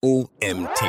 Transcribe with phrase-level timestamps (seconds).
[0.00, 0.80] OMT.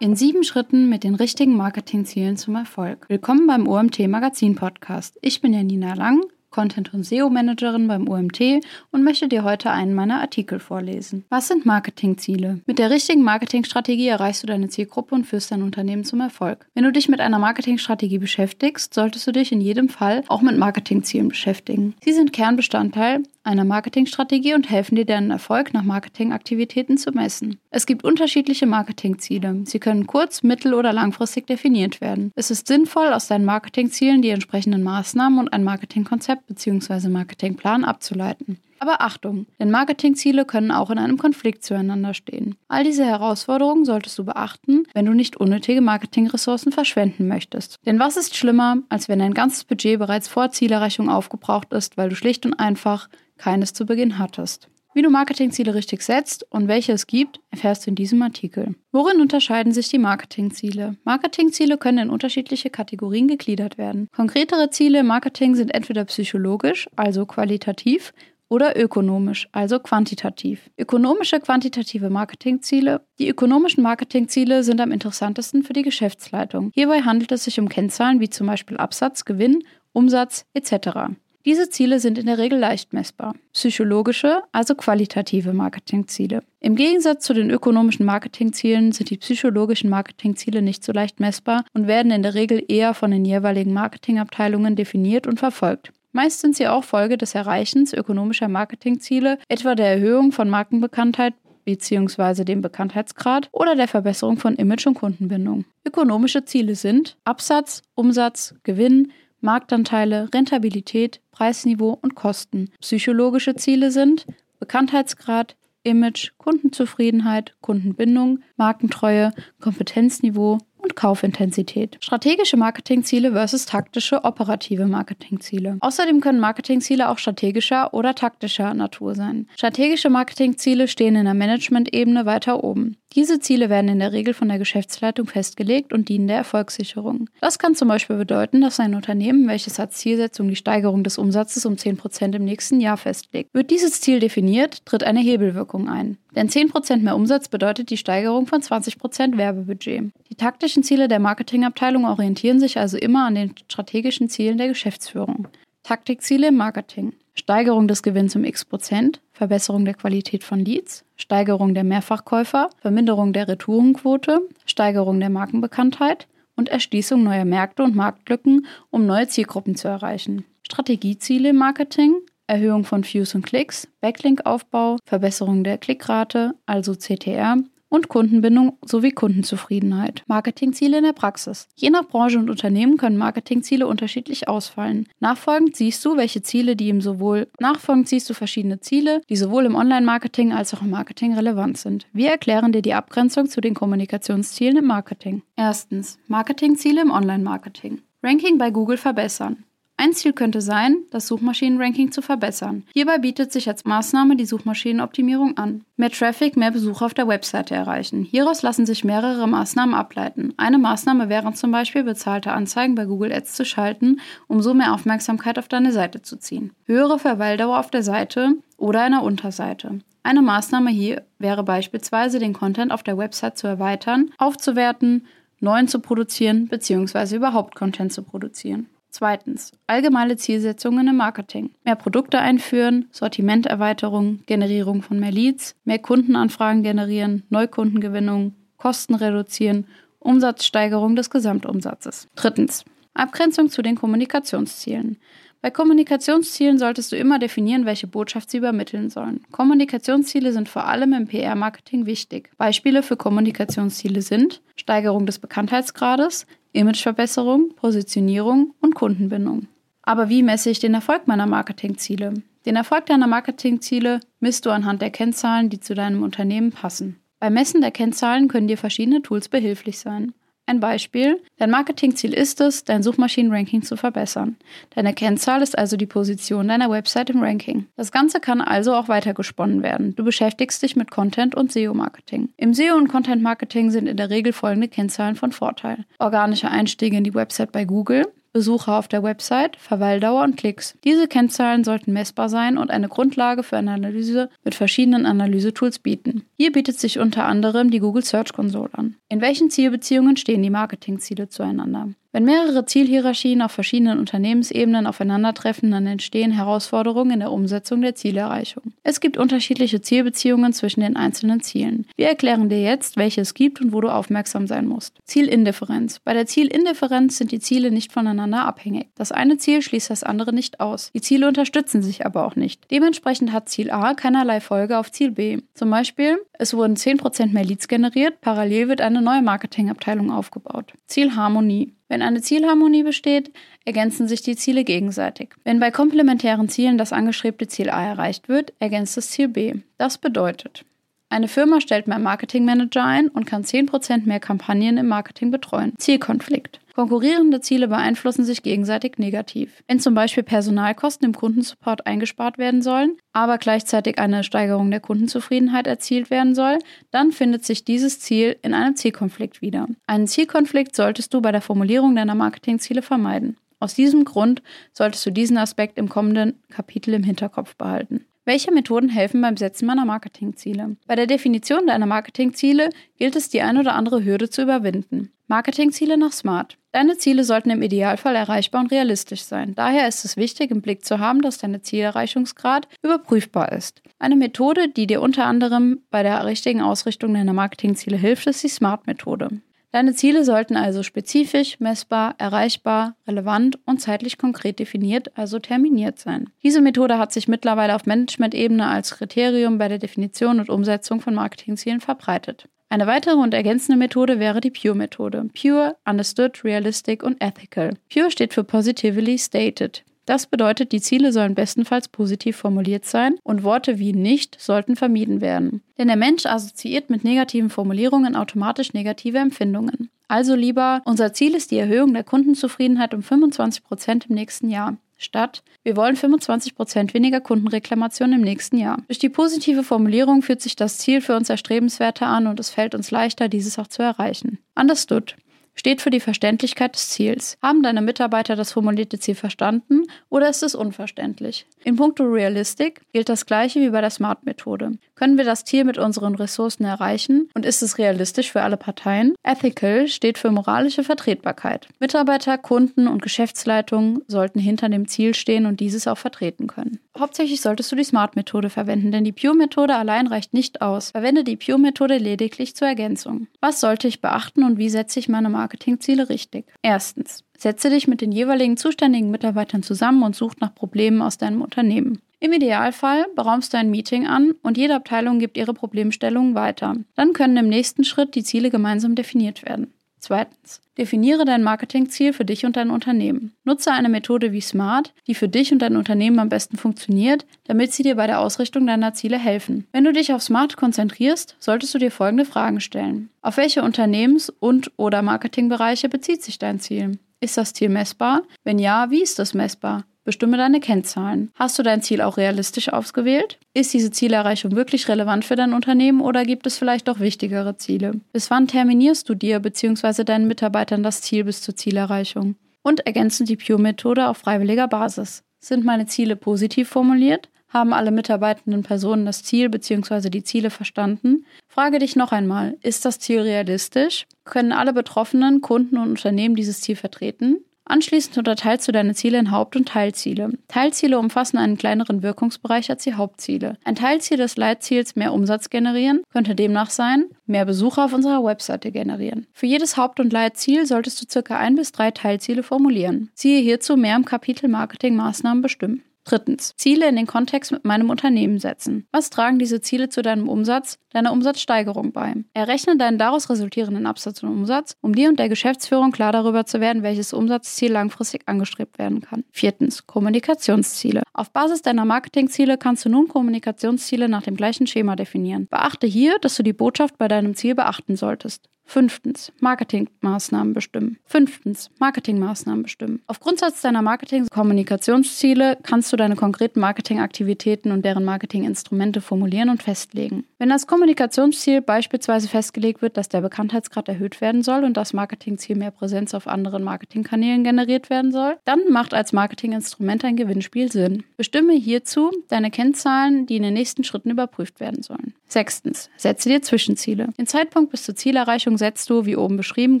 [0.00, 3.06] In sieben Schritten mit den richtigen Marketingzielen zum Erfolg.
[3.08, 5.16] Willkommen beim OMT Magazin Podcast.
[5.22, 8.60] Ich bin Janina Lang, Content- und SEO-Managerin beim OMT
[8.90, 11.24] und möchte dir heute einen meiner Artikel vorlesen.
[11.30, 12.60] Was sind Marketingziele?
[12.66, 16.66] Mit der richtigen Marketingstrategie erreichst du deine Zielgruppe und führst dein Unternehmen zum Erfolg.
[16.74, 20.58] Wenn du dich mit einer Marketingstrategie beschäftigst, solltest du dich in jedem Fall auch mit
[20.58, 21.94] Marketingzielen beschäftigen.
[22.04, 27.58] Sie sind Kernbestandteil einer Marketingstrategie und helfen dir, deinen Erfolg nach Marketingaktivitäten zu messen.
[27.70, 29.62] Es gibt unterschiedliche Marketingziele.
[29.64, 32.32] Sie können kurz-, mittel- oder langfristig definiert werden.
[32.36, 37.08] Es ist sinnvoll, aus deinen Marketingzielen die entsprechenden Maßnahmen und ein Marketingkonzept bzw.
[37.08, 38.58] Marketingplan abzuleiten.
[38.82, 42.56] Aber Achtung, denn Marketingziele können auch in einem Konflikt zueinander stehen.
[42.66, 47.76] All diese Herausforderungen solltest du beachten, wenn du nicht unnötige Marketingressourcen verschwenden möchtest.
[47.84, 52.08] Denn was ist schlimmer, als wenn dein ganzes Budget bereits vor Zielerreichung aufgebraucht ist, weil
[52.08, 54.70] du schlicht und einfach keines zu Beginn hattest?
[54.92, 58.74] Wie du Marketingziele richtig setzt und welche es gibt, erfährst du in diesem Artikel.
[58.90, 60.96] Worin unterscheiden sich die Marketingziele?
[61.04, 64.08] Marketingziele können in unterschiedliche Kategorien gegliedert werden.
[64.12, 68.12] Konkretere Ziele im Marketing sind entweder psychologisch, also qualitativ,
[68.50, 70.68] oder ökonomisch, also quantitativ.
[70.76, 73.00] Ökonomische quantitative Marketingziele.
[73.18, 76.70] Die ökonomischen Marketingziele sind am interessantesten für die Geschäftsleitung.
[76.74, 79.62] Hierbei handelt es sich um Kennzahlen wie zum Beispiel Absatz, Gewinn,
[79.92, 81.14] Umsatz etc.
[81.46, 83.34] Diese Ziele sind in der Regel leicht messbar.
[83.54, 86.42] Psychologische, also qualitative Marketingziele.
[86.60, 91.86] Im Gegensatz zu den ökonomischen Marketingzielen sind die psychologischen Marketingziele nicht so leicht messbar und
[91.86, 95.92] werden in der Regel eher von den jeweiligen Marketingabteilungen definiert und verfolgt.
[96.12, 102.44] Meist sind sie auch Folge des Erreichens ökonomischer Marketingziele, etwa der Erhöhung von Markenbekanntheit bzw.
[102.44, 105.64] dem Bekanntheitsgrad oder der Verbesserung von Image und Kundenbindung.
[105.86, 112.70] Ökonomische Ziele sind Absatz, Umsatz, Gewinn, Marktanteile, Rentabilität, Preisniveau und Kosten.
[112.80, 114.26] Psychologische Ziele sind
[114.58, 121.96] Bekanntheitsgrad, Image, Kundenzufriedenheit, Kundenbindung, Markentreue, Kompetenzniveau und Kaufintensität.
[122.00, 125.76] Strategische Marketingziele versus taktische operative Marketingziele.
[125.80, 129.48] Außerdem können Marketingziele auch strategischer oder taktischer Natur sein.
[129.56, 132.96] Strategische Marketingziele stehen in der Management-Ebene weiter oben.
[133.14, 137.28] Diese Ziele werden in der Regel von der Geschäftsleitung festgelegt und dienen der Erfolgssicherung.
[137.40, 141.66] Das kann zum Beispiel bedeuten, dass ein Unternehmen, welches als Zielsetzung die Steigerung des Umsatzes
[141.66, 143.52] um 10% im nächsten Jahr festlegt.
[143.52, 146.18] Wird dieses Ziel definiert, tritt eine Hebelwirkung ein.
[146.36, 150.12] Denn 10% mehr Umsatz bedeutet die Steigerung von 20% Werbebudget.
[150.30, 155.48] Die taktischen Ziele der Marketingabteilung orientieren sich also immer an den strategischen Zielen der Geschäftsführung.
[155.82, 157.14] Taktikziele im Marketing.
[157.34, 163.32] Steigerung des Gewinns um x Prozent, Verbesserung der Qualität von Leads, Steigerung der Mehrfachkäufer, Verminderung
[163.32, 166.26] der Retourenquote, Steigerung der Markenbekanntheit
[166.56, 170.44] und Erschließung neuer Märkte und Marktlücken, um neue Zielgruppen zu erreichen.
[170.62, 172.14] Strategieziele im Marketing,
[172.50, 177.58] Erhöhung von Views und Klicks, Backlink-Aufbau, Verbesserung der Klickrate, also CTR,
[177.90, 180.22] und Kundenbindung sowie Kundenzufriedenheit.
[180.26, 181.68] Marketingziele in der Praxis.
[181.74, 185.08] Je nach Branche und Unternehmen können Marketingziele unterschiedlich ausfallen.
[185.18, 189.66] Nachfolgend siehst du, welche Ziele, die im sowohl nachfolgend siehst du verschiedene Ziele, die sowohl
[189.66, 192.06] im Online-Marketing als auch im Marketing relevant sind.
[192.12, 195.42] Wir erklären dir die Abgrenzung zu den Kommunikationszielen im Marketing.
[195.56, 198.02] Erstens Marketingziele im Online-Marketing.
[198.22, 199.64] Ranking bei Google verbessern.
[200.00, 202.84] Ein Ziel könnte sein, das Suchmaschinenranking zu verbessern.
[202.94, 205.84] Hierbei bietet sich als Maßnahme die Suchmaschinenoptimierung an.
[205.98, 208.24] Mehr Traffic, mehr Besucher auf der Webseite erreichen.
[208.24, 210.54] Hieraus lassen sich mehrere Maßnahmen ableiten.
[210.56, 214.94] Eine Maßnahme wäre zum Beispiel, bezahlte Anzeigen bei Google Ads zu schalten, um so mehr
[214.94, 216.70] Aufmerksamkeit auf deine Seite zu ziehen.
[216.86, 219.98] Höhere Verweildauer auf der Seite oder einer Unterseite.
[220.22, 225.26] Eine Maßnahme hier wäre beispielsweise, den Content auf der Website zu erweitern, aufzuwerten,
[225.58, 227.36] neuen zu produzieren bzw.
[227.36, 228.88] überhaupt Content zu produzieren.
[229.10, 231.70] Zweitens, allgemeine Zielsetzungen im Marketing.
[231.84, 239.86] Mehr Produkte einführen, Sortimenterweiterung, Generierung von mehr Leads, mehr Kundenanfragen generieren, Neukundengewinnung, Kosten reduzieren,
[240.20, 242.28] Umsatzsteigerung des Gesamtumsatzes.
[242.36, 242.84] Drittens,
[243.14, 245.18] Abgrenzung zu den Kommunikationszielen.
[245.62, 249.44] Bei Kommunikationszielen solltest du immer definieren, welche Botschaft sie übermitteln sollen.
[249.50, 252.50] Kommunikationsziele sind vor allem im PR-Marketing wichtig.
[252.56, 259.66] Beispiele für Kommunikationsziele sind Steigerung des Bekanntheitsgrades, Imageverbesserung, Positionierung und Kundenbindung.
[260.02, 262.34] Aber wie messe ich den Erfolg meiner Marketingziele?
[262.66, 267.16] Den Erfolg deiner Marketingziele misst du anhand der Kennzahlen, die zu deinem Unternehmen passen.
[267.38, 270.34] Beim Messen der Kennzahlen können dir verschiedene Tools behilflich sein.
[270.70, 271.42] Ein Beispiel.
[271.56, 274.54] Dein Marketingziel ist es, dein Suchmaschinenranking zu verbessern.
[274.90, 277.86] Deine Kennzahl ist also die Position deiner Website im Ranking.
[277.96, 280.14] Das Ganze kann also auch weitergesponnen werden.
[280.14, 282.50] Du beschäftigst dich mit Content und SEO-Marketing.
[282.56, 286.04] Im SEO- und Content-Marketing sind in der Regel folgende Kennzahlen von Vorteil.
[286.20, 290.98] Organische Einstiege in die Website bei Google, Besucher auf der Website, Verweildauer und Klicks.
[291.04, 296.44] Diese Kennzahlen sollten messbar sein und eine Grundlage für eine Analyse mit verschiedenen Analysetools bieten.
[296.56, 299.16] Hier bietet sich unter anderem die Google Search Console an.
[299.28, 302.08] In welchen Zielbeziehungen stehen die Marketingziele zueinander?
[302.32, 308.92] Wenn mehrere Zielhierarchien auf verschiedenen Unternehmensebenen aufeinandertreffen, dann entstehen Herausforderungen in der Umsetzung der Zielerreichung.
[309.02, 312.06] Es gibt unterschiedliche Zielbeziehungen zwischen den einzelnen Zielen.
[312.16, 315.18] Wir erklären dir jetzt, welche es gibt und wo du aufmerksam sein musst.
[315.24, 316.20] Zielindifferenz.
[316.20, 319.08] Bei der Zielindifferenz sind die Ziele nicht voneinander abhängig.
[319.16, 321.10] Das eine Ziel schließt das andere nicht aus.
[321.12, 322.88] Die Ziele unterstützen sich aber auch nicht.
[322.92, 325.58] Dementsprechend hat Ziel A keinerlei Folge auf Ziel B.
[325.74, 330.92] Zum Beispiel, es wurden 10% mehr Leads generiert, parallel wird eine neue Marketingabteilung aufgebaut.
[331.06, 331.94] Zielharmonie.
[332.10, 333.52] Wenn eine Zielharmonie besteht,
[333.84, 335.50] ergänzen sich die Ziele gegenseitig.
[335.62, 339.74] Wenn bei komplementären Zielen das angestrebte Ziel A erreicht wird, ergänzt das Ziel B.
[339.96, 340.84] Das bedeutet,
[341.30, 345.94] eine Firma stellt mehr Marketingmanager ein und kann 10% mehr Kampagnen im Marketing betreuen.
[345.96, 346.80] Zielkonflikt.
[346.94, 349.82] Konkurrierende Ziele beeinflussen sich gegenseitig negativ.
[349.86, 355.86] Wenn zum Beispiel Personalkosten im Kundensupport eingespart werden sollen, aber gleichzeitig eine Steigerung der Kundenzufriedenheit
[355.86, 356.78] erzielt werden soll,
[357.12, 359.86] dann findet sich dieses Ziel in einem Zielkonflikt wieder.
[360.08, 363.56] Einen Zielkonflikt solltest du bei der Formulierung deiner Marketingziele vermeiden.
[363.78, 364.62] Aus diesem Grund
[364.92, 368.26] solltest du diesen Aspekt im kommenden Kapitel im Hinterkopf behalten.
[368.46, 370.96] Welche Methoden helfen beim Setzen meiner Marketingziele?
[371.06, 375.30] Bei der Definition deiner Marketingziele gilt es, die ein oder andere Hürde zu überwinden.
[375.46, 376.78] Marketingziele nach Smart.
[376.92, 379.74] Deine Ziele sollten im Idealfall erreichbar und realistisch sein.
[379.74, 384.00] Daher ist es wichtig, im Blick zu haben, dass dein Zielerreichungsgrad überprüfbar ist.
[384.18, 388.68] Eine Methode, die dir unter anderem bei der richtigen Ausrichtung deiner Marketingziele hilft, ist die
[388.68, 389.60] Smart-Methode.
[389.92, 396.50] Deine Ziele sollten also spezifisch, messbar, erreichbar, relevant und zeitlich konkret definiert, also terminiert sein.
[396.62, 401.34] Diese Methode hat sich mittlerweile auf Management-Ebene als Kriterium bei der Definition und Umsetzung von
[401.34, 402.68] Marketingzielen verbreitet.
[402.88, 405.48] Eine weitere und ergänzende Methode wäre die Pure-Methode.
[405.60, 407.94] Pure, Understood, Realistic und Ethical.
[408.12, 410.04] Pure steht für Positively Stated.
[410.30, 415.40] Das bedeutet, die Ziele sollen bestenfalls positiv formuliert sein und Worte wie nicht sollten vermieden
[415.40, 415.82] werden.
[415.98, 420.08] Denn der Mensch assoziiert mit negativen Formulierungen automatisch negative Empfindungen.
[420.28, 424.98] Also lieber, unser Ziel ist die Erhöhung der Kundenzufriedenheit um 25 Prozent im nächsten Jahr
[425.22, 429.02] statt wir wollen 25% weniger Kundenreklamationen im nächsten Jahr.
[429.08, 432.94] Durch die positive Formulierung fühlt sich das Ziel für uns erstrebenswerter an und es fällt
[432.94, 434.58] uns leichter, dieses auch zu erreichen.
[434.74, 435.36] Understood
[435.74, 437.56] steht für die Verständlichkeit des Ziels.
[437.62, 441.66] Haben deine Mitarbeiter das formulierte Ziel verstanden oder ist es unverständlich?
[441.84, 444.98] In puncto Realistic gilt das gleiche wie bei der SMART-Methode.
[445.14, 449.34] Können wir das Ziel mit unseren Ressourcen erreichen und ist es realistisch für alle Parteien?
[449.42, 451.88] Ethical steht für moralische Vertretbarkeit.
[451.98, 457.00] Mitarbeiter, Kunden und Geschäftsleitungen sollten hinter dem Ziel stehen und dieses auch vertreten können.
[457.18, 461.10] Hauptsächlich solltest du die SMART-Methode verwenden, denn die Pure-Methode allein reicht nicht aus.
[461.10, 463.48] Verwende die Pure-Methode lediglich zur Ergänzung.
[463.60, 466.66] Was sollte ich beachten und wie setze ich meine Marketingziele richtig?
[466.82, 467.44] Erstens.
[467.58, 472.22] Setze dich mit den jeweiligen zuständigen Mitarbeitern zusammen und such nach Problemen aus deinem Unternehmen.
[472.38, 476.94] Im Idealfall beraumst du ein Meeting an und jede Abteilung gibt ihre Problemstellungen weiter.
[477.16, 479.92] Dann können im nächsten Schritt die Ziele gemeinsam definiert werden.
[480.20, 480.80] Zweitens.
[480.98, 483.54] Definiere dein Marketingziel für dich und dein Unternehmen.
[483.64, 487.92] Nutze eine Methode wie SMART, die für dich und dein Unternehmen am besten funktioniert, damit
[487.92, 489.86] sie dir bei der Ausrichtung deiner Ziele helfen.
[489.92, 493.30] Wenn du dich auf SMART konzentrierst, solltest du dir folgende Fragen stellen.
[493.40, 497.18] Auf welche Unternehmens- und/oder Marketingbereiche bezieht sich dein Ziel?
[497.40, 498.42] Ist das Ziel messbar?
[498.64, 500.04] Wenn ja, wie ist das messbar?
[500.30, 501.50] Bestimme deine Kennzahlen.
[501.56, 503.58] Hast du dein Ziel auch realistisch ausgewählt?
[503.74, 508.12] Ist diese Zielerreichung wirklich relevant für dein Unternehmen oder gibt es vielleicht doch wichtigere Ziele?
[508.32, 510.22] Bis wann terminierst du dir bzw.
[510.22, 512.54] deinen Mitarbeitern das Ziel bis zur Zielerreichung?
[512.82, 515.42] Und ergänzen die Pure-Methode auf freiwilliger Basis.
[515.58, 517.48] Sind meine Ziele positiv formuliert?
[517.68, 520.30] Haben alle mitarbeitenden Personen das Ziel bzw.
[520.30, 521.44] die Ziele verstanden?
[521.66, 524.28] Frage dich noch einmal, ist das Ziel realistisch?
[524.44, 527.64] Können alle betroffenen Kunden und Unternehmen dieses Ziel vertreten?
[527.90, 530.52] Anschließend unterteilst du deine Ziele in Haupt- und Teilziele.
[530.68, 533.78] Teilziele umfassen einen kleineren Wirkungsbereich als die Hauptziele.
[533.84, 538.92] Ein Teilziel des Leitziels mehr Umsatz generieren könnte demnach sein, mehr Besucher auf unserer Webseite
[538.92, 539.48] generieren.
[539.52, 543.30] Für jedes Haupt- und Leitziel solltest du circa ein bis drei Teilziele formulieren.
[543.34, 546.04] Siehe hierzu mehr im Kapitel Marketing Maßnahmen bestimmen.
[546.24, 549.06] Drittens, Ziele in den Kontext mit meinem Unternehmen setzen.
[549.10, 552.34] Was tragen diese Ziele zu deinem Umsatz, deiner Umsatzsteigerung bei?
[552.52, 556.80] Errechne deinen daraus resultierenden Absatz und Umsatz, um dir und der Geschäftsführung klar darüber zu
[556.80, 559.44] werden, welches Umsatzziel langfristig angestrebt werden kann.
[559.50, 561.22] Viertens, Kommunikationsziele.
[561.32, 565.66] Auf Basis deiner Marketingziele kannst du nun Kommunikationsziele nach dem gleichen Schema definieren.
[565.70, 568.68] Beachte hier, dass du die Botschaft bei deinem Ziel beachten solltest.
[568.90, 571.18] Fünftens, Marketingmaßnahmen bestimmen.
[571.24, 573.22] Fünftens, Marketingmaßnahmen bestimmen.
[573.28, 580.42] Auf Grundsatz deiner Marketing-Kommunikationsziele kannst du deine konkreten Marketingaktivitäten und deren Marketinginstrumente formulieren und festlegen.
[580.58, 585.76] Wenn das Kommunikationsziel beispielsweise festgelegt wird, dass der Bekanntheitsgrad erhöht werden soll und das Marketingziel
[585.76, 591.22] mehr Präsenz auf anderen Marketingkanälen generiert werden soll, dann macht als Marketinginstrument ein Gewinnspiel Sinn.
[591.36, 595.34] Bestimme hierzu deine Kennzahlen, die in den nächsten Schritten überprüft werden sollen.
[595.46, 597.28] Sechstens, setze dir Zwischenziele.
[597.38, 600.00] Den Zeitpunkt bis zur Zielerreichung setzt du, wie oben beschrieben,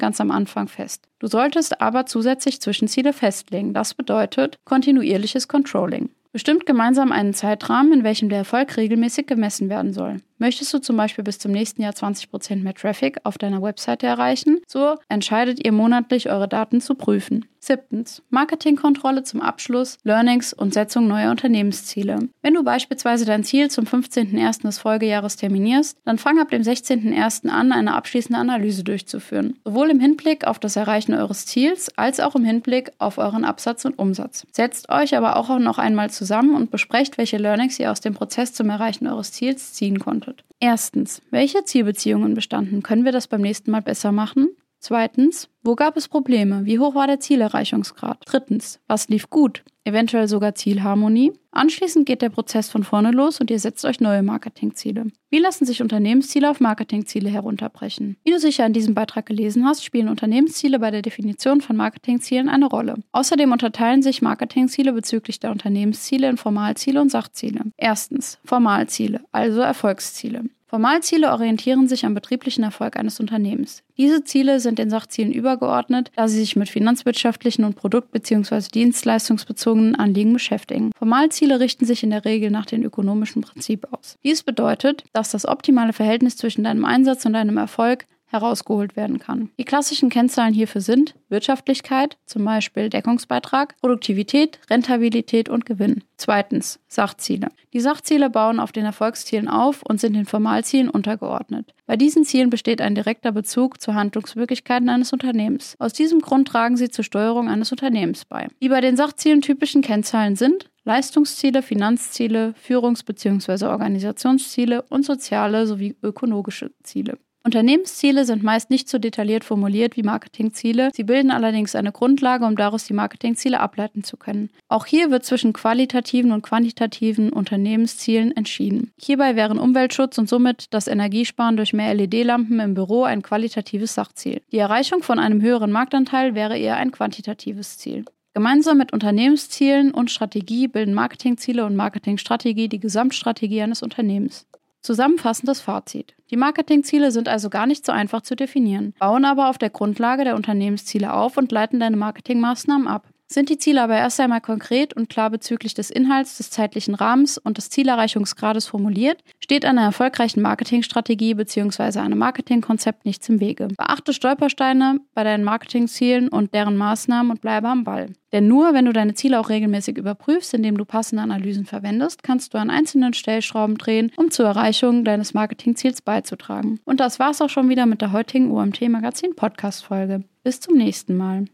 [0.00, 1.06] ganz am Anfang fest.
[1.20, 3.72] Du solltest aber zusätzlich Zwischenziele festlegen.
[3.72, 6.10] Das bedeutet kontinuierliches Controlling.
[6.32, 10.16] Bestimmt gemeinsam einen Zeitrahmen, in welchem der Erfolg regelmäßig gemessen werden soll.
[10.40, 14.60] Möchtest du zum Beispiel bis zum nächsten Jahr 20% mehr Traffic auf deiner Webseite erreichen,
[14.66, 17.44] so entscheidet ihr monatlich eure Daten zu prüfen.
[17.62, 18.22] Siebtens.
[18.30, 22.30] Marketingkontrolle zum Abschluss, Learnings und Setzung neuer Unternehmensziele.
[22.40, 24.62] Wenn du beispielsweise dein Ziel zum 15.01.
[24.62, 27.50] des Folgejahres terminierst, dann fang ab dem 16.01.
[27.50, 29.58] an, eine abschließende Analyse durchzuführen.
[29.66, 33.84] Sowohl im Hinblick auf das Erreichen eures Ziels als auch im Hinblick auf euren Absatz
[33.84, 34.46] und Umsatz.
[34.52, 38.54] Setzt euch aber auch noch einmal zusammen und besprecht, welche Learnings ihr aus dem Prozess
[38.54, 40.44] zum Erreichen eures Ziels ziehen konntet beantwortet.
[40.60, 42.82] Erstens, welche Zielbeziehungen bestanden?
[42.82, 44.50] Können wir das beim nächsten Mal besser machen?
[44.80, 46.64] Zweitens, wo gab es Probleme?
[46.64, 48.22] Wie hoch war der Zielerreichungsgrad?
[48.24, 49.62] Drittens, was lief gut?
[49.84, 51.32] Eventuell sogar Zielharmonie?
[51.52, 55.08] Anschließend geht der Prozess von vorne los und ihr setzt euch neue Marketingziele.
[55.28, 58.16] Wie lassen sich Unternehmensziele auf Marketingziele herunterbrechen?
[58.24, 62.48] Wie du sicher in diesem Beitrag gelesen hast, spielen Unternehmensziele bei der Definition von Marketingzielen
[62.48, 62.94] eine Rolle.
[63.12, 67.64] Außerdem unterteilen sich Marketingziele bezüglich der Unternehmensziele in Formalziele und Sachziele.
[67.76, 70.44] Erstens, Formalziele, also Erfolgsziele.
[70.70, 73.82] Formalziele orientieren sich am betrieblichen Erfolg eines Unternehmens.
[73.98, 78.68] Diese Ziele sind den Sachzielen übergeordnet, da sie sich mit finanzwirtschaftlichen und produkt- bzw.
[78.72, 80.92] dienstleistungsbezogenen Anliegen beschäftigen.
[80.96, 84.16] Formalziele richten sich in der Regel nach dem ökonomischen Prinzip aus.
[84.22, 89.50] Dies bedeutet, dass das optimale Verhältnis zwischen deinem Einsatz und deinem Erfolg herausgeholt werden kann.
[89.58, 96.04] Die klassischen Kennzahlen hierfür sind Wirtschaftlichkeit, zum Beispiel Deckungsbeitrag, Produktivität, Rentabilität und Gewinn.
[96.16, 97.48] Zweitens Sachziele.
[97.72, 101.72] Die Sachziele bauen auf den Erfolgszielen auf und sind den Formalzielen untergeordnet.
[101.86, 105.76] Bei diesen Zielen besteht ein direkter Bezug zu Handlungsmöglichkeiten eines Unternehmens.
[105.78, 108.48] Aus diesem Grund tragen sie zur Steuerung eines Unternehmens bei.
[108.62, 113.66] Die bei den Sachzielen typischen Kennzahlen sind Leistungsziele, Finanzziele, Führungs- bzw.
[113.66, 117.18] Organisationsziele und soziale sowie ökologische Ziele.
[117.42, 122.54] Unternehmensziele sind meist nicht so detailliert formuliert wie Marketingziele, sie bilden allerdings eine Grundlage, um
[122.54, 124.50] daraus die Marketingziele ableiten zu können.
[124.68, 128.92] Auch hier wird zwischen qualitativen und quantitativen Unternehmenszielen entschieden.
[129.00, 134.42] Hierbei wären Umweltschutz und somit das Energiesparen durch mehr LED-Lampen im Büro ein qualitatives Sachziel.
[134.52, 138.04] Die Erreichung von einem höheren Marktanteil wäre eher ein quantitatives Ziel.
[138.34, 144.46] Gemeinsam mit Unternehmenszielen und Strategie bilden Marketingziele und Marketingstrategie die Gesamtstrategie eines Unternehmens.
[144.82, 146.14] Zusammenfassendes Fazit.
[146.30, 150.24] Die Marketingziele sind also gar nicht so einfach zu definieren, bauen aber auf der Grundlage
[150.24, 153.06] der Unternehmensziele auf und leiten deine Marketingmaßnahmen ab.
[153.32, 157.38] Sind die Ziele aber erst einmal konkret und klar bezüglich des Inhalts, des zeitlichen Rahmens
[157.38, 162.00] und des Zielerreichungsgrades formuliert, steht einer erfolgreichen Marketingstrategie bzw.
[162.00, 163.68] einem Marketingkonzept nichts im Wege.
[163.68, 168.08] Beachte Stolpersteine bei deinen Marketingzielen und deren Maßnahmen und bleibe am Ball.
[168.32, 172.52] Denn nur wenn du deine Ziele auch regelmäßig überprüfst, indem du passende Analysen verwendest, kannst
[172.52, 176.80] du an einzelnen Stellschrauben drehen, um zur Erreichung deines Marketingziels beizutragen.
[176.84, 180.24] Und das war's auch schon wieder mit der heutigen UMT Magazin Podcast Folge.
[180.42, 181.44] Bis zum nächsten Mal.